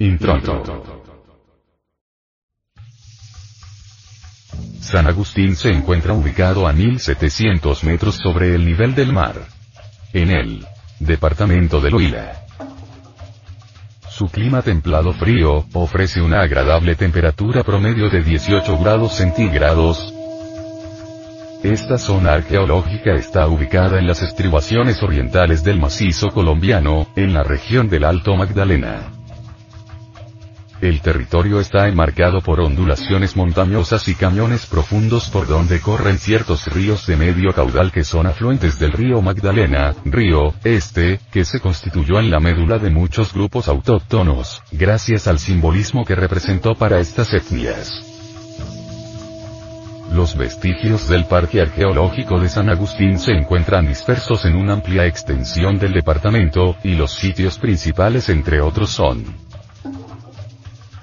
Intronto. 0.00 0.62
San 4.80 5.06
Agustín 5.06 5.54
se 5.56 5.70
encuentra 5.70 6.14
ubicado 6.14 6.66
a 6.66 6.72
1700 6.72 7.84
metros 7.84 8.14
sobre 8.14 8.54
el 8.54 8.64
nivel 8.64 8.94
del 8.94 9.12
mar. 9.12 9.34
En 10.14 10.30
el 10.30 10.66
departamento 11.00 11.82
de 11.82 11.90
Huila. 11.90 12.32
Su 14.08 14.28
clima 14.28 14.62
templado 14.62 15.12
frío, 15.12 15.66
ofrece 15.74 16.22
una 16.22 16.40
agradable 16.40 16.94
temperatura 16.94 17.62
promedio 17.62 18.08
de 18.08 18.22
18 18.22 18.78
grados 18.78 19.16
centígrados. 19.16 20.14
Esta 21.62 21.98
zona 21.98 22.32
arqueológica 22.32 23.12
está 23.16 23.46
ubicada 23.48 23.98
en 23.98 24.06
las 24.06 24.22
estribaciones 24.22 25.02
orientales 25.02 25.62
del 25.62 25.78
macizo 25.78 26.28
colombiano, 26.28 27.06
en 27.16 27.34
la 27.34 27.42
región 27.42 27.90
del 27.90 28.04
Alto 28.04 28.34
Magdalena. 28.34 29.19
El 30.80 31.02
territorio 31.02 31.60
está 31.60 31.88
enmarcado 31.88 32.40
por 32.40 32.58
ondulaciones 32.58 33.36
montañosas 33.36 34.08
y 34.08 34.14
cañones 34.14 34.64
profundos 34.64 35.28
por 35.28 35.46
donde 35.46 35.78
corren 35.78 36.18
ciertos 36.18 36.66
ríos 36.68 37.06
de 37.06 37.18
medio 37.18 37.52
caudal 37.52 37.92
que 37.92 38.02
son 38.02 38.26
afluentes 38.26 38.78
del 38.78 38.92
río 38.92 39.20
Magdalena, 39.20 39.94
río, 40.06 40.54
este, 40.64 41.20
que 41.30 41.44
se 41.44 41.60
constituyó 41.60 42.18
en 42.18 42.30
la 42.30 42.40
médula 42.40 42.78
de 42.78 42.88
muchos 42.88 43.34
grupos 43.34 43.68
autóctonos, 43.68 44.62
gracias 44.72 45.28
al 45.28 45.38
simbolismo 45.38 46.06
que 46.06 46.14
representó 46.14 46.74
para 46.74 46.98
estas 46.98 47.34
etnias. 47.34 47.92
Los 50.14 50.34
vestigios 50.34 51.08
del 51.10 51.26
Parque 51.26 51.60
Arqueológico 51.60 52.40
de 52.40 52.48
San 52.48 52.70
Agustín 52.70 53.18
se 53.18 53.32
encuentran 53.32 53.86
dispersos 53.86 54.46
en 54.46 54.56
una 54.56 54.72
amplia 54.72 55.04
extensión 55.04 55.78
del 55.78 55.92
departamento, 55.92 56.74
y 56.82 56.94
los 56.94 57.12
sitios 57.12 57.58
principales 57.58 58.30
entre 58.30 58.62
otros 58.62 58.90
son 58.90 59.49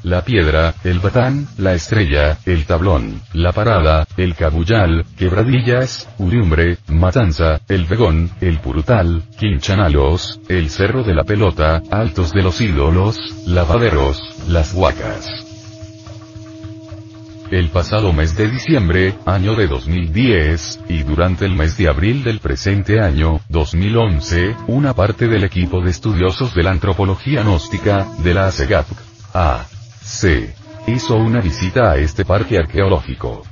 la 0.03 0.23
piedra, 0.23 0.73
el 0.83 0.99
batán, 0.99 1.47
la 1.57 1.73
estrella, 1.73 2.37
el 2.45 2.65
tablón, 2.65 3.21
la 3.33 3.51
parada, 3.51 4.07
el 4.17 4.35
cabullal, 4.35 5.05
quebradillas, 5.17 6.09
uriumbre, 6.17 6.77
matanza, 6.87 7.61
el 7.67 7.85
vegón, 7.85 8.29
el 8.41 8.59
purutal, 8.59 9.23
quinchanalos, 9.37 10.39
el 10.47 10.69
cerro 10.69 11.03
de 11.03 11.13
la 11.13 11.23
pelota, 11.23 11.81
altos 11.91 12.31
de 12.31 12.43
los 12.43 12.61
ídolos, 12.61 13.17
lavaderos, 13.45 14.19
las 14.47 14.73
huacas. 14.73 15.27
El 17.49 17.69
pasado 17.69 18.11
mes 18.11 18.35
de 18.35 18.49
diciembre, 18.49 19.15
año 19.25 19.55
de 19.55 19.67
2010, 19.67 20.81
y 20.89 21.03
durante 21.03 21.45
el 21.45 21.53
mes 21.53 21.77
de 21.77 21.87
abril 21.87 22.21
del 22.25 22.39
presente 22.39 22.99
año, 22.99 23.39
2011, 23.47 24.53
una 24.67 24.93
parte 24.93 25.29
del 25.29 25.45
equipo 25.45 25.81
de 25.81 25.91
estudiosos 25.91 26.53
de 26.53 26.63
la 26.63 26.71
antropología 26.71 27.43
gnóstica, 27.43 28.05
de 28.21 28.33
la 28.33 28.47
ASEGAP, 28.47 28.87
A 29.33 29.65
se 30.17 30.55
hizo 30.87 31.15
una 31.15 31.41
visita 31.41 31.91
a 31.91 31.97
este 31.97 32.25
parque 32.25 32.57
arqueológico. 32.57 33.43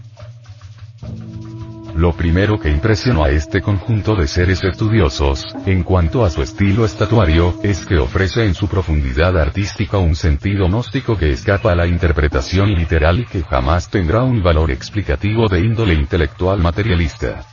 Lo 1.95 2.11
primero 2.13 2.59
que 2.59 2.71
impresionó 2.71 3.23
a 3.23 3.29
este 3.29 3.61
conjunto 3.61 4.15
de 4.15 4.27
seres 4.27 4.63
estudiosos, 4.63 5.45
en 5.67 5.83
cuanto 5.83 6.25
a 6.25 6.31
su 6.31 6.41
estilo 6.41 6.83
estatuario, 6.83 7.53
es 7.61 7.85
que 7.85 7.99
ofrece 7.99 8.45
en 8.45 8.55
su 8.55 8.67
profundidad 8.67 9.37
artística 9.37 9.99
un 9.99 10.15
sentido 10.15 10.67
gnóstico 10.67 11.15
que 11.15 11.29
escapa 11.29 11.71
a 11.71 11.75
la 11.75 11.85
interpretación 11.85 12.73
literal 12.73 13.19
y 13.19 13.25
que 13.25 13.43
jamás 13.43 13.87
tendrá 13.89 14.23
un 14.23 14.41
valor 14.41 14.71
explicativo 14.71 15.47
de 15.47 15.59
índole 15.59 15.93
intelectual 15.93 16.59
materialista. 16.59 17.45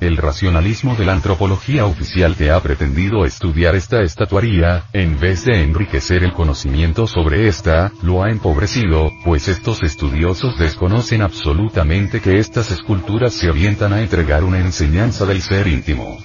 El 0.00 0.16
racionalismo 0.16 0.94
de 0.94 1.04
la 1.04 1.12
antropología 1.12 1.84
oficial 1.84 2.36
que 2.36 2.52
ha 2.52 2.60
pretendido 2.60 3.24
estudiar 3.24 3.74
esta 3.74 4.00
estatuaría, 4.02 4.84
en 4.92 5.18
vez 5.18 5.44
de 5.44 5.64
enriquecer 5.64 6.22
el 6.22 6.32
conocimiento 6.32 7.08
sobre 7.08 7.48
esta, 7.48 7.90
lo 8.02 8.22
ha 8.22 8.30
empobrecido, 8.30 9.10
pues 9.24 9.48
estos 9.48 9.82
estudiosos 9.82 10.56
desconocen 10.56 11.22
absolutamente 11.22 12.20
que 12.20 12.38
estas 12.38 12.70
esculturas 12.70 13.34
se 13.34 13.50
orientan 13.50 13.92
a 13.92 14.00
entregar 14.00 14.44
una 14.44 14.60
enseñanza 14.60 15.26
del 15.26 15.42
ser 15.42 15.66
íntimo. 15.66 16.16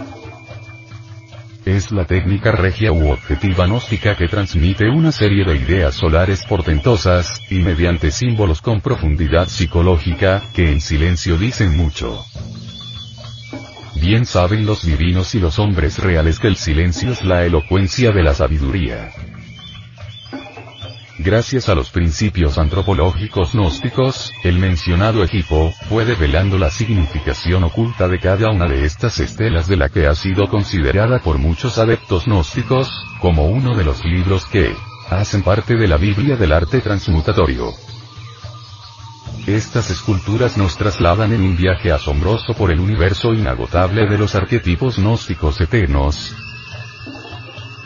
Es 1.65 1.91
la 1.91 2.05
técnica 2.05 2.51
regia 2.51 2.91
u 2.91 3.09
objetiva 3.09 3.65
gnóstica 3.65 4.15
que 4.15 4.27
transmite 4.27 4.89
una 4.89 5.11
serie 5.11 5.45
de 5.45 5.55
ideas 5.55 5.95
solares 5.95 6.45
portentosas, 6.45 7.41
y 7.49 7.59
mediante 7.59 8.11
símbolos 8.11 8.61
con 8.61 8.81
profundidad 8.81 9.47
psicológica, 9.47 10.43
que 10.53 10.71
en 10.71 10.79
silencio 10.79 11.37
dicen 11.37 11.75
mucho. 11.75 12.23
Bien 13.95 14.25
saben 14.25 14.65
los 14.65 14.85
divinos 14.85 15.35
y 15.35 15.39
los 15.39 15.59
hombres 15.59 15.99
reales 15.99 16.39
que 16.39 16.47
el 16.47 16.55
silencio 16.55 17.11
es 17.11 17.23
la 17.23 17.45
elocuencia 17.45 18.11
de 18.11 18.23
la 18.23 18.33
sabiduría. 18.33 19.11
Gracias 21.19 21.69
a 21.69 21.75
los 21.75 21.91
principios 21.91 22.57
antropológicos 22.57 23.53
gnósticos, 23.53 24.33
el 24.43 24.57
mencionado 24.57 25.23
equipo, 25.23 25.71
fue 25.87 26.05
develando 26.05 26.57
la 26.57 26.71
significación 26.71 27.63
oculta 27.63 28.07
de 28.07 28.19
cada 28.19 28.49
una 28.49 28.65
de 28.65 28.83
estas 28.83 29.19
estelas 29.19 29.67
de 29.67 29.77
la 29.77 29.89
que 29.89 30.07
ha 30.07 30.15
sido 30.15 30.49
considerada 30.49 31.19
por 31.19 31.37
muchos 31.37 31.77
adeptos 31.77 32.25
gnósticos, 32.25 32.89
como 33.21 33.45
uno 33.45 33.77
de 33.77 33.85
los 33.85 34.03
libros 34.03 34.45
que 34.45 34.75
hacen 35.09 35.43
parte 35.43 35.75
de 35.75 35.87
la 35.87 35.97
Biblia 35.97 36.35
del 36.35 36.51
arte 36.51 36.81
transmutatorio. 36.81 37.71
Estas 39.47 39.89
esculturas 39.89 40.55
nos 40.55 40.77
trasladan 40.77 41.33
en 41.33 41.41
un 41.41 41.57
viaje 41.57 41.91
asombroso 41.91 42.53
por 42.53 42.71
el 42.71 42.79
universo 42.79 43.33
inagotable 43.33 44.05
de 44.05 44.17
los 44.17 44.35
arquetipos 44.35 44.97
gnósticos 44.97 45.59
eternos, 45.59 46.33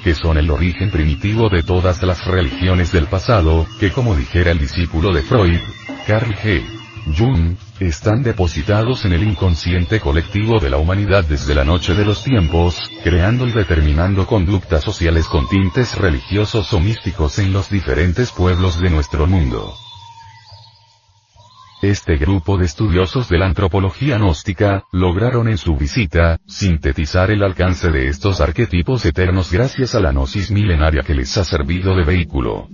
que 0.03 0.13
son 0.13 0.37
el 0.37 0.51
origen 0.51 0.91
primitivo 0.91 1.49
de 1.49 1.63
todas 1.63 2.03
las 2.03 2.25
religiones 2.27 2.91
del 2.91 3.07
pasado, 3.07 3.65
que 3.79 3.91
como 3.91 4.15
dijera 4.15 4.51
el 4.51 4.59
discípulo 4.59 5.11
de 5.11 5.23
Freud, 5.23 5.59
Carl 6.05 6.35
G. 6.35 6.63
Jung, 7.17 7.55
están 7.79 8.21
depositados 8.21 9.05
en 9.05 9.13
el 9.13 9.23
inconsciente 9.23 9.99
colectivo 9.99 10.59
de 10.59 10.69
la 10.69 10.77
humanidad 10.77 11.23
desde 11.23 11.55
la 11.55 11.63
noche 11.63 11.95
de 11.95 12.05
los 12.05 12.23
tiempos, 12.23 12.77
creando 13.03 13.47
y 13.47 13.51
determinando 13.51 14.27
conductas 14.27 14.83
sociales 14.83 15.25
con 15.25 15.49
tintes 15.49 15.97
religiosos 15.97 16.71
o 16.73 16.79
místicos 16.79 17.39
en 17.39 17.51
los 17.51 17.71
diferentes 17.71 18.31
pueblos 18.31 18.79
de 18.79 18.91
nuestro 18.91 19.25
mundo. 19.25 19.75
Este 21.81 22.17
grupo 22.17 22.57
de 22.57 22.65
estudiosos 22.65 23.29
de 23.29 23.37
la 23.37 23.45
antropología 23.45 24.17
gnóstica, 24.17 24.85
lograron 24.91 25.47
en 25.47 25.59
su 25.59 25.75
visita, 25.75 26.39
sintetizar 26.47 27.29
el 27.29 27.43
alcance 27.43 27.91
de 27.91 28.07
estos 28.07 28.41
arquetipos 28.41 29.05
eternos 29.05 29.51
gracias 29.51 29.93
a 29.93 29.99
la 29.99 30.11
gnosis 30.11 30.49
milenaria 30.49 31.03
que 31.03 31.13
les 31.13 31.37
ha 31.37 31.43
servido 31.43 31.95
de 31.95 32.03
vehículo 32.03 32.67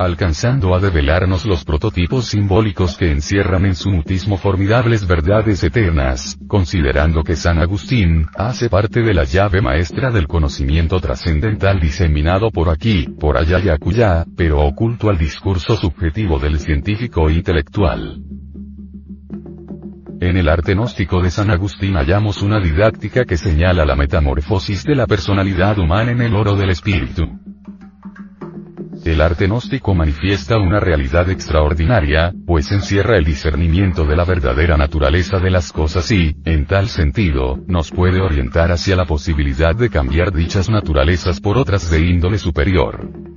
alcanzando 0.00 0.74
a 0.74 0.80
develarnos 0.80 1.44
los 1.44 1.62
prototipos 1.62 2.24
simbólicos 2.28 2.96
que 2.96 3.12
encierran 3.12 3.66
en 3.66 3.74
su 3.74 3.90
mutismo 3.90 4.38
formidables 4.38 5.06
verdades 5.06 5.62
eternas, 5.62 6.38
considerando 6.48 7.22
que 7.22 7.36
San 7.36 7.58
Agustín, 7.58 8.26
hace 8.34 8.70
parte 8.70 9.02
de 9.02 9.12
la 9.12 9.24
llave 9.24 9.60
maestra 9.60 10.10
del 10.10 10.26
conocimiento 10.26 11.00
trascendental 11.00 11.80
diseminado 11.80 12.50
por 12.50 12.70
aquí, 12.70 13.08
por 13.20 13.36
allá 13.36 13.60
y 13.60 13.68
acullá, 13.68 14.24
pero 14.38 14.60
oculto 14.60 15.10
al 15.10 15.18
discurso 15.18 15.76
subjetivo 15.76 16.38
del 16.38 16.58
científico 16.58 17.28
e 17.28 17.34
intelectual. 17.34 18.22
En 20.22 20.36
el 20.38 20.48
arte 20.48 20.72
gnóstico 20.72 21.22
de 21.22 21.30
San 21.30 21.50
Agustín 21.50 21.96
hallamos 21.96 22.40
una 22.40 22.58
didáctica 22.58 23.26
que 23.26 23.36
señala 23.36 23.84
la 23.84 23.96
metamorfosis 23.96 24.82
de 24.84 24.94
la 24.94 25.06
personalidad 25.06 25.78
humana 25.78 26.10
en 26.12 26.22
el 26.22 26.34
oro 26.34 26.56
del 26.56 26.70
espíritu. 26.70 27.39
El 29.10 29.20
arte 29.20 29.48
gnóstico 29.48 29.92
manifiesta 29.92 30.56
una 30.56 30.78
realidad 30.78 31.28
extraordinaria, 31.30 32.32
pues 32.46 32.70
encierra 32.70 33.18
el 33.18 33.24
discernimiento 33.24 34.04
de 34.04 34.14
la 34.14 34.24
verdadera 34.24 34.76
naturaleza 34.76 35.40
de 35.40 35.50
las 35.50 35.72
cosas 35.72 36.12
y, 36.12 36.36
en 36.44 36.64
tal 36.64 36.88
sentido, 36.88 37.58
nos 37.66 37.90
puede 37.90 38.20
orientar 38.20 38.70
hacia 38.70 38.94
la 38.94 39.06
posibilidad 39.06 39.74
de 39.74 39.90
cambiar 39.90 40.32
dichas 40.32 40.70
naturalezas 40.70 41.40
por 41.40 41.58
otras 41.58 41.90
de 41.90 42.06
índole 42.06 42.38
superior. 42.38 43.29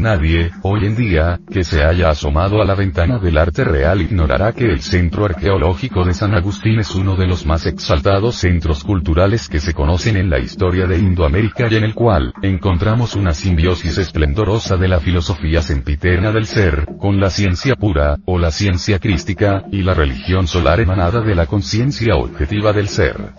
Nadie, 0.00 0.50
hoy 0.62 0.86
en 0.86 0.96
día, 0.96 1.38
que 1.52 1.62
se 1.62 1.84
haya 1.84 2.08
asomado 2.08 2.62
a 2.62 2.64
la 2.64 2.74
ventana 2.74 3.18
del 3.18 3.36
arte 3.36 3.64
real 3.64 4.00
ignorará 4.00 4.54
que 4.54 4.64
el 4.64 4.80
centro 4.80 5.26
arqueológico 5.26 6.06
de 6.06 6.14
San 6.14 6.34
Agustín 6.34 6.78
es 6.78 6.94
uno 6.94 7.16
de 7.16 7.26
los 7.26 7.44
más 7.44 7.66
exaltados 7.66 8.36
centros 8.36 8.82
culturales 8.82 9.46
que 9.46 9.60
se 9.60 9.74
conocen 9.74 10.16
en 10.16 10.30
la 10.30 10.38
historia 10.38 10.86
de 10.86 10.96
Indoamérica 10.96 11.68
y 11.70 11.76
en 11.76 11.84
el 11.84 11.94
cual, 11.94 12.32
encontramos 12.40 13.14
una 13.14 13.34
simbiosis 13.34 13.98
esplendorosa 13.98 14.78
de 14.78 14.88
la 14.88 15.00
filosofía 15.00 15.60
sempiterna 15.60 16.32
del 16.32 16.46
ser, 16.46 16.86
con 16.98 17.20
la 17.20 17.28
ciencia 17.28 17.76
pura, 17.76 18.16
o 18.24 18.38
la 18.38 18.52
ciencia 18.52 18.98
crística, 19.00 19.64
y 19.70 19.82
la 19.82 19.92
religión 19.92 20.46
solar 20.46 20.80
emanada 20.80 21.20
de 21.20 21.34
la 21.34 21.44
conciencia 21.44 22.16
objetiva 22.16 22.72
del 22.72 22.88
ser. 22.88 23.34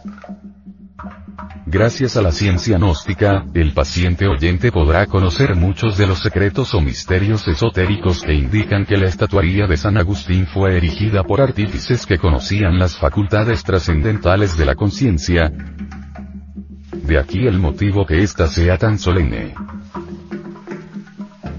Gracias 1.71 2.18
a 2.18 2.21
la 2.21 2.33
ciencia 2.33 2.77
gnóstica, 2.77 3.45
el 3.53 3.71
paciente 3.71 4.27
oyente 4.27 4.73
podrá 4.73 5.06
conocer 5.06 5.56
muchos 5.56 5.97
de 5.97 6.06
los 6.06 6.19
secretos 6.19 6.73
o 6.73 6.81
misterios 6.81 7.47
esotéricos 7.47 8.23
que 8.23 8.33
indican 8.33 8.85
que 8.85 8.97
la 8.97 9.06
estatuaría 9.06 9.68
de 9.68 9.77
San 9.77 9.95
Agustín 9.95 10.47
fue 10.47 10.75
erigida 10.75 11.23
por 11.23 11.39
artífices 11.39 12.06
que 12.06 12.18
conocían 12.18 12.77
las 12.77 12.97
facultades 12.97 13.63
trascendentales 13.63 14.57
de 14.57 14.65
la 14.65 14.75
conciencia, 14.75 15.50
de 16.91 17.18
aquí 17.18 17.47
el 17.47 17.57
motivo 17.57 18.06
que 18.06 18.21
ésta 18.21 18.47
sea 18.47 18.77
tan 18.77 19.00
solemne. 19.00 19.53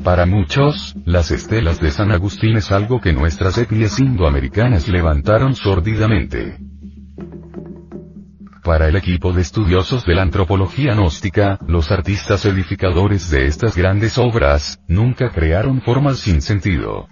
Para 0.04 0.26
muchos, 0.26 0.94
las 1.06 1.30
estelas 1.30 1.80
de 1.80 1.90
San 1.90 2.12
Agustín 2.12 2.58
es 2.58 2.70
algo 2.70 3.00
que 3.00 3.14
nuestras 3.14 3.56
etnias 3.56 3.98
indoamericanas 3.98 4.88
levantaron 4.88 5.54
sordidamente. 5.54 6.58
Para 8.62 8.86
el 8.86 8.94
equipo 8.94 9.32
de 9.32 9.42
estudiosos 9.42 10.04
de 10.04 10.14
la 10.14 10.22
antropología 10.22 10.94
gnóstica, 10.94 11.58
los 11.66 11.90
artistas 11.90 12.44
edificadores 12.44 13.28
de 13.28 13.46
estas 13.46 13.76
grandes 13.76 14.18
obras, 14.18 14.80
nunca 14.86 15.30
crearon 15.30 15.80
formas 15.80 16.18
sin 16.20 16.40
sentido. 16.40 17.08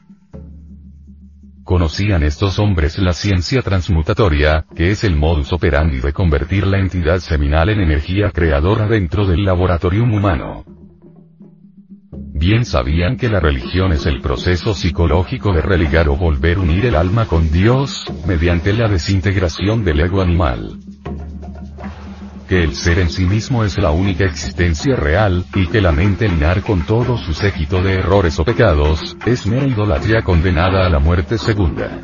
Conocían 1.64 2.23
estos 2.23 2.61
hombres 2.61 2.99
la 2.99 3.12
ciencia 3.12 3.62
transmutatoria, 3.62 4.64
que 4.76 4.93
es 4.93 5.02
el 5.02 5.17
modus 5.17 5.52
operandi 5.52 5.99
de 5.99 6.12
convertir 6.12 6.69
la 6.69 6.79
entidad 6.79 7.19
seminal 7.19 7.69
en 7.69 7.81
energía 7.81 8.31
creadora 8.31 8.87
dentro 8.87 9.26
del 9.26 9.44
laboratorium 9.44 10.14
humano. 10.14 10.64
Bien 12.12 12.64
sabían 12.64 13.17
que 13.17 13.29
la 13.29 13.41
religión 13.41 13.93
es 13.93 14.06
el 14.06 14.20
proceso 14.20 14.73
psicológico 14.73 15.52
de 15.52 15.62
religar 15.62 16.08
o 16.08 16.17
volver 16.17 16.58
a 16.58 16.61
unir 16.61 16.87
el 16.87 16.94
alma 16.94 17.26
con 17.26 17.50
Dios, 17.50 18.05
mediante 18.25 18.73
la 18.73 18.88
desintegración 18.88 19.85
del 19.85 20.00
ego 20.00 20.23
animal. 20.23 20.79
Que 22.50 22.64
el 22.64 22.75
ser 22.75 22.99
en 22.99 23.11
sí 23.11 23.26
mismo 23.26 23.62
es 23.62 23.79
la 23.79 23.93
única 23.93 24.25
existencia 24.25 24.97
real, 24.97 25.44
y 25.55 25.69
que 25.69 25.81
la 25.81 25.93
mente 25.93 26.29
lineal 26.29 26.62
con 26.62 26.82
todo 26.82 27.17
su 27.17 27.32
séquito 27.32 27.81
de 27.81 27.94
errores 27.94 28.41
o 28.41 28.44
pecados, 28.44 29.17
es 29.25 29.47
mera 29.47 29.69
idolatría 29.69 30.23
condenada 30.23 30.85
a 30.85 30.91
la 30.91 30.99
muerte 30.99 31.38
segunda 31.38 32.00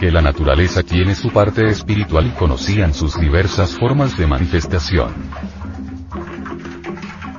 que 0.00 0.10
la 0.10 0.22
naturaleza 0.22 0.82
tiene 0.82 1.14
su 1.14 1.28
parte 1.28 1.66
espiritual 1.66 2.28
y 2.28 2.30
conocían 2.30 2.94
sus 2.94 3.20
diversas 3.20 3.76
formas 3.76 4.16
de 4.16 4.26
manifestación. 4.26 5.12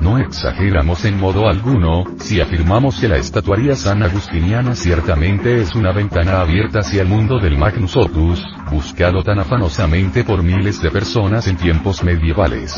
No 0.02 0.18
exageramos 0.18 1.06
en 1.06 1.20
modo 1.20 1.48
alguno, 1.48 2.06
si 2.20 2.42
afirmamos 2.42 3.00
que 3.00 3.08
la 3.08 3.18
estatuaría 3.18 3.76
san 3.76 4.02
agustiniana 4.02 4.74
ciertamente 4.74 5.62
es 5.62 5.76
una 5.76 5.92
ventana 5.92 6.42
abierta 6.42 6.80
hacia 6.80 7.04
el 7.04 7.08
mundo 7.08 7.38
del 7.38 7.56
Magnus 7.56 7.96
Opus, 7.96 8.44
buscado 8.72 9.22
tan 9.22 9.40
afanosamente 9.40 10.24
por 10.24 10.42
miles 10.42 10.82
de 10.82 10.90
personas 10.90 11.46
en 11.48 11.56
tiempos 11.56 12.04
medievales. 12.04 12.76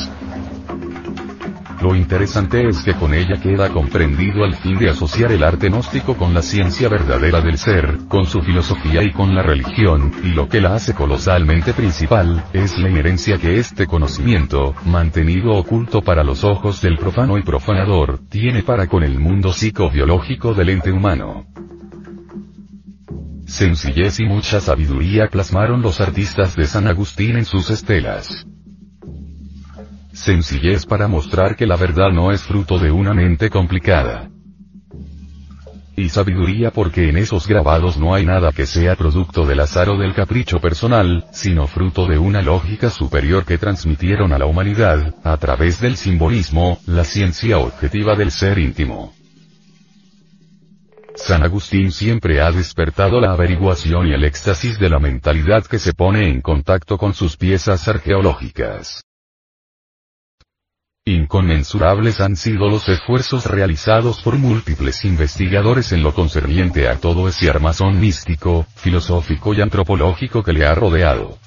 Lo 1.84 1.98
interesante 1.98 2.66
es 2.70 2.82
que 2.82 2.94
con 2.94 3.14
ella 3.14 3.42
queda 3.42 3.68
comprendido 3.68 4.46
al 4.46 4.56
fin 4.56 4.80
de 4.80 4.90
asociar 4.90 5.34
el 5.34 5.44
arte 5.44 5.68
gnóstico 5.68 6.16
con 6.16 6.34
la 6.34 6.42
ciencia 6.42 6.88
verdadera 6.88 7.42
del 7.42 7.58
ser, 7.58 7.98
con 8.08 8.24
su 8.24 8.42
filosofía 8.42 9.04
y 9.04 9.12
con 9.12 9.36
la 9.36 9.44
religión, 9.44 10.14
y 10.24 10.28
lo 10.30 10.48
que 10.48 10.62
la 10.62 10.76
hace 10.76 10.94
colosalmente 10.94 11.74
principal, 11.74 12.42
es 12.54 12.78
la 12.78 12.90
inherencia 12.90 13.38
que 13.38 13.60
este 13.60 13.86
conocimiento, 13.86 14.74
mantenido 14.86 15.52
oculto 15.52 16.02
para 16.02 16.24
los 16.24 16.46
ojos 16.46 16.82
del 16.82 16.98
profano 16.98 17.38
y 17.38 17.44
profanador, 17.44 18.18
tiene 18.30 18.64
para 18.64 18.88
con 18.88 19.04
el 19.04 19.20
mundo 19.20 19.52
psicobiológico 19.52 20.54
del 20.54 20.70
ente 20.70 20.90
humano. 20.90 21.48
Sencillez 23.46 24.22
y 24.22 24.24
mucha 24.24 24.62
sabiduría 24.62 25.28
plasmaron 25.28 25.82
los 25.82 26.00
artistas 26.00 26.56
de 26.56 26.66
San 26.66 26.88
Agustín 26.88 27.36
en 27.36 27.44
sus 27.44 27.70
estelas. 27.70 28.48
Sencillez 30.14 30.86
para 30.86 31.08
mostrar 31.08 31.56
que 31.56 31.66
la 31.66 31.76
verdad 31.76 32.12
no 32.12 32.32
es 32.32 32.44
fruto 32.44 32.78
de 32.78 32.92
una 32.92 33.16
mente 33.16 33.50
complicada. 33.50 34.30
Y 35.96 36.10
sabiduría 36.10 36.70
porque 36.72 37.10
en 37.10 37.18
esos 37.18 37.48
grabados 37.48 37.98
no 37.98 38.14
hay 38.14 38.24
nada 38.26 38.52
que 38.52 38.68
sea 38.68 38.96
producto 38.96 39.46
del 39.46 39.60
azar 39.60 39.90
o 39.90 39.98
del 39.98 40.14
capricho 40.14 40.60
personal, 40.60 41.26
sino 41.32 41.66
fruto 41.66 42.06
de 42.06 42.20
una 42.20 42.44
lógica 42.44 42.92
superior 42.92 43.44
que 43.44 43.58
transmitieron 43.58 44.34
a 44.34 44.38
la 44.38 44.46
humanidad, 44.46 45.16
a 45.24 45.36
través 45.38 45.82
del 45.82 45.98
simbolismo, 45.98 46.80
la 46.86 47.04
ciencia 47.04 47.58
objetiva 47.58 48.16
del 48.16 48.32
ser 48.32 48.60
íntimo. 48.60 49.14
San 51.16 51.44
Agustín 51.44 51.92
siempre 51.92 52.42
ha 52.42 52.52
despertado 52.52 53.20
la 53.20 53.34
averiguación 53.34 54.08
y 54.08 54.14
el 54.14 54.24
éxtasis 54.24 54.80
de 54.80 54.90
la 54.90 55.00
mentalidad 55.00 55.66
que 55.66 55.80
se 55.80 55.94
pone 55.94 56.30
en 56.30 56.42
contacto 56.42 56.98
con 56.98 57.14
sus 57.14 57.36
piezas 57.36 57.88
arqueológicas. 57.88 59.04
Inconmensurables 61.06 62.22
han 62.22 62.38
sido 62.38 62.70
los 62.70 62.88
esfuerzos 62.88 63.46
realizados 63.46 64.22
por 64.22 64.38
múltiples 64.38 65.04
investigadores 65.04 65.92
en 65.92 66.02
lo 66.02 66.14
concerniente 66.14 66.88
a 66.88 66.96
todo 66.96 67.28
ese 67.28 67.50
armazón 67.50 68.00
místico, 68.00 68.66
filosófico 68.76 69.54
y 69.54 69.60
antropológico 69.60 70.44
que 70.44 70.54
le 70.54 70.66
ha 70.66 70.74
rodeado. 70.74 71.38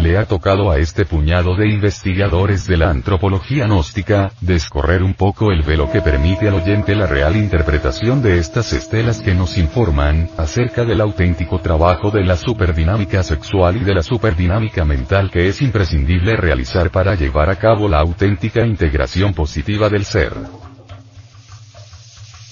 Le 0.00 0.16
ha 0.16 0.26
tocado 0.26 0.70
a 0.70 0.78
este 0.78 1.04
puñado 1.04 1.56
de 1.56 1.68
investigadores 1.68 2.66
de 2.68 2.76
la 2.76 2.88
antropología 2.88 3.66
gnóstica, 3.66 4.30
descorrer 4.40 5.02
un 5.02 5.14
poco 5.14 5.50
el 5.50 5.62
velo 5.62 5.90
que 5.90 6.00
permite 6.00 6.46
al 6.46 6.54
oyente 6.54 6.94
la 6.94 7.06
real 7.06 7.34
interpretación 7.34 8.22
de 8.22 8.38
estas 8.38 8.72
estelas 8.72 9.20
que 9.20 9.34
nos 9.34 9.58
informan, 9.58 10.30
acerca 10.36 10.84
del 10.84 11.00
auténtico 11.00 11.58
trabajo 11.58 12.12
de 12.12 12.24
la 12.24 12.36
superdinámica 12.36 13.24
sexual 13.24 13.78
y 13.78 13.84
de 13.84 13.94
la 13.94 14.04
superdinámica 14.04 14.84
mental 14.84 15.32
que 15.32 15.48
es 15.48 15.60
imprescindible 15.62 16.36
realizar 16.36 16.90
para 16.90 17.16
llevar 17.16 17.50
a 17.50 17.56
cabo 17.56 17.88
la 17.88 17.98
auténtica 17.98 18.64
integración 18.64 19.34
positiva 19.34 19.88
del 19.88 20.04
ser. 20.04 20.32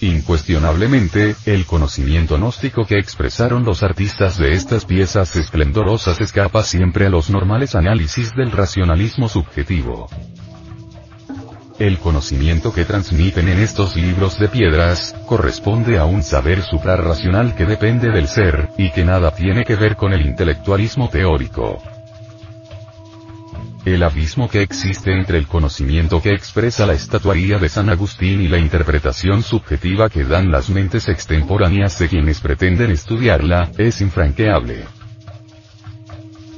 Incuestionablemente, 0.00 1.36
el 1.46 1.64
conocimiento 1.64 2.36
gnóstico 2.36 2.84
que 2.84 2.98
expresaron 2.98 3.64
los 3.64 3.82
artistas 3.82 4.36
de 4.36 4.52
estas 4.52 4.84
piezas 4.84 5.34
esplendorosas 5.36 6.20
escapa 6.20 6.62
siempre 6.64 7.06
a 7.06 7.10
los 7.10 7.30
normales 7.30 7.74
análisis 7.74 8.34
del 8.34 8.52
racionalismo 8.52 9.28
subjetivo. 9.30 10.06
El 11.78 11.98
conocimiento 11.98 12.74
que 12.74 12.84
transmiten 12.84 13.48
en 13.48 13.58
estos 13.58 13.96
libros 13.96 14.38
de 14.38 14.48
piedras, 14.48 15.14
corresponde 15.26 15.98
a 15.98 16.04
un 16.04 16.22
saber 16.22 16.62
suprarracional 16.62 17.54
que 17.54 17.64
depende 17.64 18.10
del 18.10 18.28
ser, 18.28 18.70
y 18.76 18.90
que 18.92 19.04
nada 19.04 19.34
tiene 19.34 19.64
que 19.64 19.76
ver 19.76 19.96
con 19.96 20.12
el 20.12 20.26
intelectualismo 20.26 21.08
teórico. 21.08 21.82
El 23.86 24.02
abismo 24.02 24.48
que 24.48 24.62
existe 24.62 25.12
entre 25.12 25.38
el 25.38 25.46
conocimiento 25.46 26.20
que 26.20 26.32
expresa 26.32 26.86
la 26.86 26.94
estatuaría 26.94 27.58
de 27.58 27.68
San 27.68 27.88
Agustín 27.88 28.42
y 28.42 28.48
la 28.48 28.58
interpretación 28.58 29.44
subjetiva 29.44 30.10
que 30.10 30.24
dan 30.24 30.50
las 30.50 30.70
mentes 30.70 31.08
extemporáneas 31.08 31.96
de 32.00 32.08
quienes 32.08 32.40
pretenden 32.40 32.90
estudiarla, 32.90 33.70
es 33.78 34.00
infranqueable. 34.00 34.82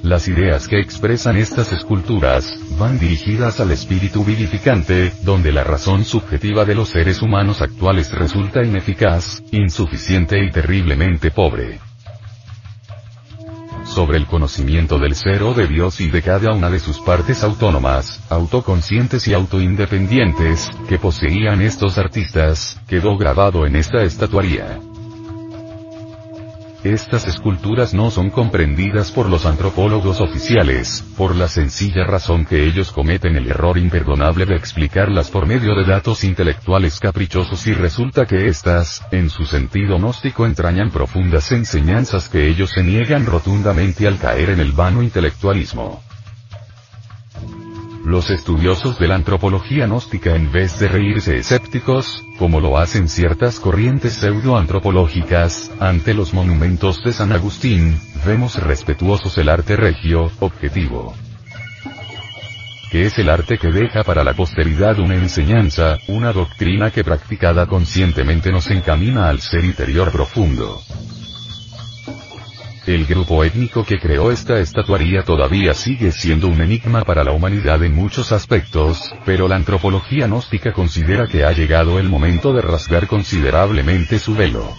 Las 0.02 0.26
ideas 0.26 0.68
que 0.68 0.80
expresan 0.80 1.36
estas 1.36 1.70
esculturas, 1.70 2.58
van 2.78 2.98
dirigidas 2.98 3.60
al 3.60 3.72
espíritu 3.72 4.24
vivificante, 4.24 5.12
donde 5.22 5.52
la 5.52 5.64
razón 5.64 6.06
subjetiva 6.06 6.64
de 6.64 6.76
los 6.76 6.88
seres 6.88 7.20
humanos 7.20 7.60
actuales 7.60 8.10
resulta 8.10 8.64
ineficaz, 8.64 9.42
insuficiente 9.52 10.42
y 10.42 10.50
terriblemente 10.50 11.30
pobre 11.30 11.78
sobre 13.98 14.16
el 14.16 14.26
conocimiento 14.26 14.96
del 15.00 15.16
ser 15.16 15.42
o 15.42 15.54
de 15.54 15.66
Dios 15.66 16.00
y 16.00 16.08
de 16.08 16.22
cada 16.22 16.52
una 16.52 16.70
de 16.70 16.78
sus 16.78 17.00
partes 17.00 17.42
autónomas, 17.42 18.20
autoconscientes 18.30 19.26
y 19.26 19.34
autoindependientes, 19.34 20.70
que 20.88 20.98
poseían 20.98 21.62
estos 21.62 21.98
artistas, 21.98 22.78
quedó 22.86 23.18
grabado 23.18 23.66
en 23.66 23.74
esta 23.74 24.04
estatuaría. 24.04 24.78
Estas 26.84 27.26
esculturas 27.26 27.92
no 27.92 28.08
son 28.12 28.30
comprendidas 28.30 29.10
por 29.10 29.28
los 29.28 29.46
antropólogos 29.46 30.20
oficiales, 30.20 31.04
por 31.16 31.34
la 31.34 31.48
sencilla 31.48 32.04
razón 32.04 32.44
que 32.44 32.64
ellos 32.64 32.92
cometen 32.92 33.34
el 33.34 33.48
error 33.48 33.78
imperdonable 33.78 34.46
de 34.46 34.54
explicarlas 34.54 35.28
por 35.28 35.44
medio 35.44 35.74
de 35.74 35.84
datos 35.84 36.22
intelectuales 36.22 37.00
caprichosos 37.00 37.66
y 37.66 37.72
resulta 37.72 38.26
que 38.26 38.46
éstas, 38.46 39.02
en 39.10 39.28
su 39.28 39.44
sentido 39.44 39.98
gnóstico 39.98 40.46
entrañan 40.46 40.90
profundas 40.90 41.50
enseñanzas 41.50 42.28
que 42.28 42.46
ellos 42.46 42.70
se 42.70 42.84
niegan 42.84 43.26
rotundamente 43.26 44.06
al 44.06 44.18
caer 44.18 44.50
en 44.50 44.60
el 44.60 44.70
vano 44.70 45.02
intelectualismo. 45.02 46.07
Los 48.08 48.30
estudiosos 48.30 48.98
de 48.98 49.06
la 49.06 49.16
antropología 49.16 49.86
gnóstica 49.86 50.34
en 50.34 50.50
vez 50.50 50.78
de 50.78 50.88
reírse 50.88 51.36
escépticos, 51.36 52.24
como 52.38 52.58
lo 52.58 52.78
hacen 52.78 53.06
ciertas 53.06 53.60
corrientes 53.60 54.14
pseudoantropológicas, 54.14 55.70
ante 55.78 56.14
los 56.14 56.32
monumentos 56.32 57.04
de 57.04 57.12
San 57.12 57.32
Agustín, 57.32 58.00
vemos 58.24 58.56
respetuosos 58.62 59.36
el 59.36 59.50
arte 59.50 59.76
regio, 59.76 60.30
objetivo. 60.40 61.14
Que 62.90 63.04
es 63.04 63.18
el 63.18 63.28
arte 63.28 63.58
que 63.58 63.68
deja 63.68 64.02
para 64.04 64.24
la 64.24 64.32
posteridad 64.32 64.98
una 65.00 65.16
enseñanza, 65.16 65.98
una 66.08 66.32
doctrina 66.32 66.90
que 66.90 67.04
practicada 67.04 67.66
conscientemente 67.66 68.50
nos 68.50 68.70
encamina 68.70 69.28
al 69.28 69.40
ser 69.40 69.66
interior 69.66 70.10
profundo. 70.10 70.80
El 72.88 73.04
grupo 73.04 73.44
étnico 73.44 73.84
que 73.84 73.98
creó 73.98 74.30
esta 74.30 74.58
estatuaría 74.60 75.22
todavía 75.22 75.74
sigue 75.74 76.10
siendo 76.10 76.48
un 76.48 76.62
enigma 76.62 77.04
para 77.04 77.22
la 77.22 77.32
humanidad 77.32 77.84
en 77.84 77.94
muchos 77.94 78.32
aspectos, 78.32 79.14
pero 79.26 79.46
la 79.46 79.56
antropología 79.56 80.26
gnóstica 80.26 80.72
considera 80.72 81.26
que 81.26 81.44
ha 81.44 81.52
llegado 81.52 81.98
el 81.98 82.08
momento 82.08 82.54
de 82.54 82.62
rasgar 82.62 83.06
considerablemente 83.06 84.18
su 84.18 84.34
velo. 84.34 84.72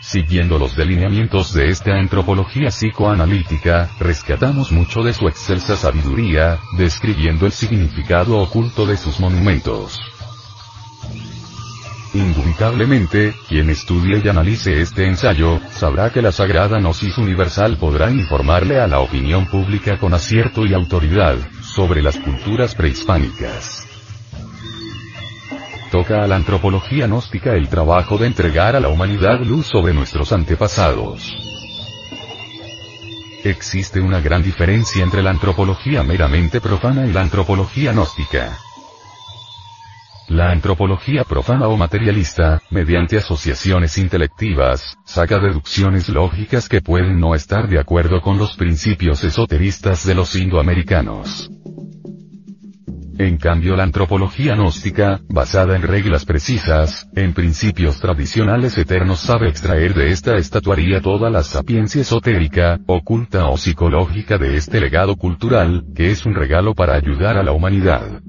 Siguiendo 0.00 0.58
los 0.58 0.74
delineamientos 0.74 1.54
de 1.54 1.68
esta 1.68 1.94
antropología 1.94 2.70
psicoanalítica, 2.70 3.90
rescatamos 4.00 4.72
mucho 4.72 5.04
de 5.04 5.12
su 5.12 5.28
excelsa 5.28 5.76
sabiduría, 5.76 6.58
describiendo 6.76 7.46
el 7.46 7.52
significado 7.52 8.36
oculto 8.38 8.84
de 8.84 8.96
sus 8.96 9.20
monumentos. 9.20 10.00
Indubitablemente, 12.12 13.34
quien 13.48 13.70
estudie 13.70 14.20
y 14.24 14.28
analice 14.28 14.80
este 14.80 15.06
ensayo, 15.06 15.60
sabrá 15.70 16.10
que 16.10 16.20
la 16.20 16.32
sagrada 16.32 16.80
gnosis 16.80 17.16
universal 17.18 17.76
podrá 17.76 18.10
informarle 18.10 18.80
a 18.80 18.88
la 18.88 18.98
opinión 18.98 19.46
pública 19.46 19.96
con 19.96 20.12
acierto 20.12 20.66
y 20.66 20.74
autoridad, 20.74 21.36
sobre 21.62 22.02
las 22.02 22.16
culturas 22.16 22.74
prehispánicas. 22.74 23.86
Toca 25.92 26.24
a 26.24 26.26
la 26.26 26.34
antropología 26.34 27.06
gnóstica 27.06 27.54
el 27.54 27.68
trabajo 27.68 28.18
de 28.18 28.26
entregar 28.26 28.74
a 28.74 28.80
la 28.80 28.88
humanidad 28.88 29.40
luz 29.44 29.66
sobre 29.66 29.94
nuestros 29.94 30.32
antepasados. 30.32 31.32
Existe 33.44 34.00
una 34.00 34.20
gran 34.20 34.42
diferencia 34.42 35.02
entre 35.04 35.22
la 35.22 35.30
antropología 35.30 36.02
meramente 36.02 36.60
profana 36.60 37.06
y 37.06 37.12
la 37.12 37.20
antropología 37.20 37.92
gnóstica. 37.92 38.58
La 40.30 40.52
antropología 40.52 41.24
profana 41.24 41.66
o 41.66 41.76
materialista, 41.76 42.62
mediante 42.70 43.16
asociaciones 43.16 43.98
intelectivas, 43.98 44.96
saca 45.04 45.40
deducciones 45.40 46.08
lógicas 46.08 46.68
que 46.68 46.80
pueden 46.80 47.18
no 47.18 47.34
estar 47.34 47.68
de 47.68 47.80
acuerdo 47.80 48.20
con 48.20 48.38
los 48.38 48.54
principios 48.54 49.24
esoteristas 49.24 50.06
de 50.06 50.14
los 50.14 50.36
indoamericanos. 50.36 51.50
En 53.18 53.38
cambio 53.38 53.74
la 53.74 53.82
antropología 53.82 54.54
gnóstica, 54.54 55.20
basada 55.28 55.74
en 55.74 55.82
reglas 55.82 56.24
precisas, 56.24 57.08
en 57.16 57.32
principios 57.32 57.98
tradicionales 57.98 58.78
eternos 58.78 59.18
sabe 59.18 59.48
extraer 59.48 59.94
de 59.94 60.12
esta 60.12 60.36
estatuaría 60.36 61.00
toda 61.00 61.28
la 61.28 61.42
sapiencia 61.42 62.02
esotérica, 62.02 62.78
oculta 62.86 63.48
o 63.48 63.56
psicológica 63.56 64.38
de 64.38 64.56
este 64.56 64.80
legado 64.80 65.16
cultural, 65.16 65.86
que 65.92 66.12
es 66.12 66.24
un 66.24 66.36
regalo 66.36 66.72
para 66.76 66.94
ayudar 66.94 67.36
a 67.36 67.42
la 67.42 67.50
humanidad. 67.50 68.22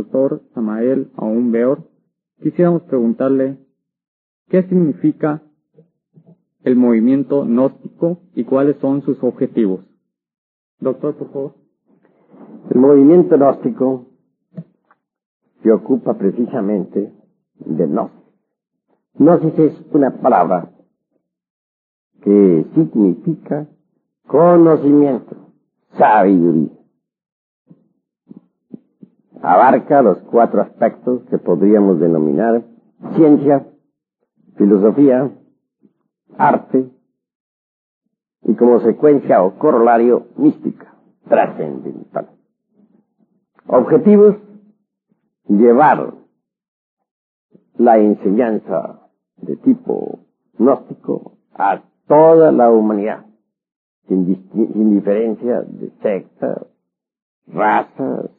Doctor 0.00 0.42
Samael 0.54 1.10
Aún 1.16 1.52
Beor, 1.52 1.84
quisiéramos 2.42 2.82
preguntarle 2.82 3.58
qué 4.48 4.62
significa 4.64 5.42
el 6.64 6.76
movimiento 6.76 7.44
gnóstico 7.44 8.20
y 8.34 8.44
cuáles 8.44 8.76
son 8.80 9.02
sus 9.02 9.22
objetivos. 9.22 9.80
Doctor, 10.80 11.16
por 11.16 11.32
favor. 11.32 11.54
El 12.70 12.80
movimiento 12.80 13.36
gnóstico 13.36 14.09
se 15.62 15.72
ocupa 15.72 16.14
precisamente 16.14 17.12
de 17.58 17.86
gnosis. 17.86 18.18
Gnosis 19.14 19.58
es 19.58 19.82
una 19.92 20.10
palabra 20.20 20.70
que 22.22 22.66
significa 22.74 23.66
conocimiento, 24.26 25.36
sabiduría 25.96 26.80
abarca 29.42 30.02
los 30.02 30.18
cuatro 30.22 30.62
aspectos 30.62 31.22
que 31.30 31.38
podríamos 31.38 31.98
denominar 31.98 32.62
ciencia, 33.14 33.66
filosofía, 34.56 35.30
arte 36.36 36.90
y 38.42 38.54
como 38.54 38.80
secuencia 38.80 39.42
o 39.42 39.58
corolario 39.58 40.26
mística, 40.36 40.94
trascendental. 41.28 42.30
Objetivos, 43.66 44.36
llevar 45.48 46.14
la 47.76 47.98
enseñanza 47.98 49.10
de 49.36 49.56
tipo 49.56 50.20
gnóstico 50.58 51.38
a 51.54 51.82
toda 52.06 52.52
la 52.52 52.70
humanidad, 52.70 53.24
sin, 54.06 54.26
diferencia 54.94 55.62
de 55.62 55.90
sectas, 56.02 56.66
razas, 57.46 58.30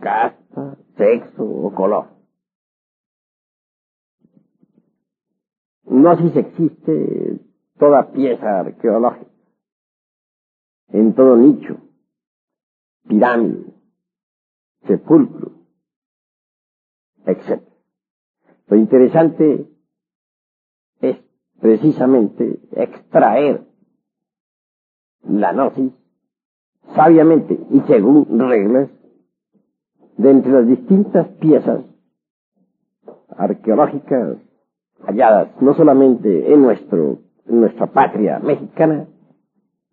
casta, 0.00 0.76
sexo 0.96 1.44
o 1.44 1.74
color. 1.74 2.06
No 5.84 6.10
así 6.10 6.30
se 6.30 6.40
existe 6.40 7.40
toda 7.78 8.10
pieza 8.10 8.60
arqueológica, 8.60 9.30
en 10.88 11.14
todo 11.14 11.36
nicho, 11.36 11.76
pirámide, 13.06 13.72
sepulcro, 14.86 15.53
etc. 17.26 17.62
Lo 18.68 18.76
interesante 18.76 19.66
es 21.00 21.16
precisamente 21.60 22.60
extraer 22.72 23.62
la 25.22 25.52
gnosis 25.52 25.92
sabiamente 26.94 27.58
y 27.70 27.80
según 27.80 28.38
reglas 28.38 28.90
de 30.16 30.30
entre 30.30 30.52
las 30.52 30.66
distintas 30.66 31.28
piezas 31.40 31.84
arqueológicas 33.36 34.38
halladas 35.06 35.48
no 35.60 35.74
solamente 35.74 36.52
en 36.52 36.62
nuestro 36.62 37.18
en 37.46 37.60
nuestra 37.60 37.86
patria 37.86 38.38
mexicana, 38.38 39.06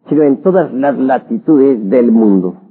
sino 0.07 0.23
en 0.23 0.41
todas 0.41 0.73
las 0.73 0.97
latitudes 0.97 1.89
del 1.89 2.11
mundo. 2.11 2.70